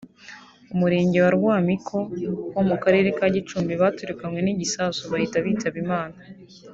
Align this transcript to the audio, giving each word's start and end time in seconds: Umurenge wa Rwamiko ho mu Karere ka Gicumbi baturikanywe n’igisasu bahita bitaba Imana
Umurenge 0.73 1.17
wa 1.23 1.31
Rwamiko 1.37 1.97
ho 2.53 2.61
mu 2.69 2.75
Karere 2.83 3.09
ka 3.17 3.25
Gicumbi 3.35 3.73
baturikanywe 3.81 4.39
n’igisasu 4.43 5.01
bahita 5.11 5.37
bitaba 5.45 5.77
Imana 5.85 6.15